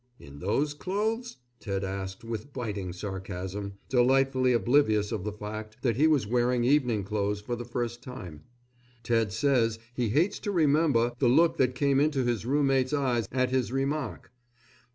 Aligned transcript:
"In 0.19 0.39
those 0.39 0.73
clothes?" 0.73 1.37
Ted 1.59 1.83
asked 1.83 2.23
with 2.23 2.51
biting 2.51 2.91
sarcasm, 2.91 3.73
delightfully 3.87 4.51
oblivious 4.51 5.11
of 5.11 5.23
the 5.23 5.31
fact 5.31 5.77
that 5.83 5.95
he 5.95 6.07
was 6.07 6.25
wearing 6.25 6.63
evening 6.63 7.03
clothes 7.03 7.39
for 7.39 7.55
the 7.55 7.65
first 7.65 8.01
time. 8.01 8.41
Ted 9.03 9.31
says 9.31 9.77
he 9.93 10.09
hates 10.09 10.39
to 10.39 10.51
remember 10.51 11.11
the 11.19 11.27
look 11.29 11.57
that 11.57 11.75
came 11.75 11.99
into 11.99 12.23
his 12.25 12.47
roommate's 12.47 12.93
eyes 12.95 13.27
at 13.31 13.51
his 13.51 13.71
remark. 13.71 14.31